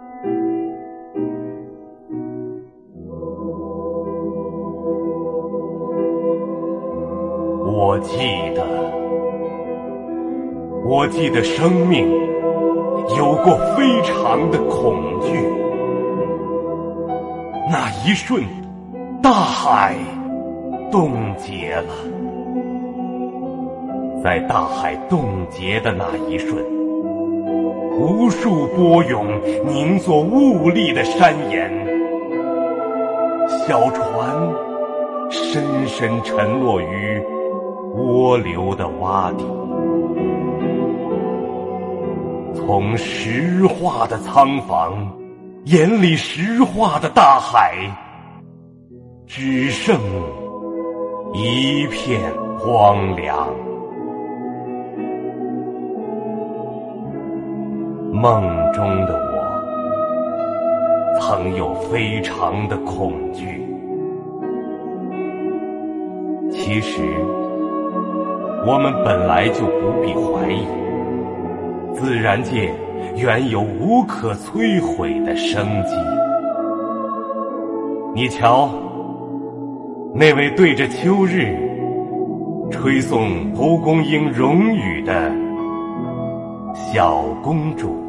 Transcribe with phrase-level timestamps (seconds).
[0.00, 0.04] 我
[8.02, 8.16] 记
[8.54, 8.64] 得，
[10.86, 12.08] 我记得生命
[13.16, 15.26] 有过非常的恐惧。
[17.68, 18.40] 那一瞬，
[19.20, 19.96] 大海
[20.92, 21.92] 冻结了。
[24.22, 26.64] 在大海冻结的那一瞬，
[27.98, 29.26] 无数波涌
[29.66, 31.68] 凝作雾粒的山岩，
[33.66, 34.48] 小船
[35.28, 37.20] 深深沉落于。
[37.96, 39.44] 涡流的洼地，
[42.54, 45.10] 从石化的仓房，
[45.64, 47.74] 眼里石化的大海，
[49.26, 49.98] 只剩
[51.34, 52.20] 一片
[52.60, 53.48] 荒凉。
[58.12, 63.64] 梦中的我，曾有非常的恐惧。
[66.50, 67.02] 其实。
[68.66, 70.66] 我们本来就不必怀疑，
[71.94, 72.70] 自然界
[73.16, 75.94] 原有无可摧毁的生机。
[78.14, 78.68] 你瞧，
[80.12, 81.56] 那位对着秋日
[82.70, 85.32] 吹送蒲公英荣誉的
[86.92, 88.08] 小公主。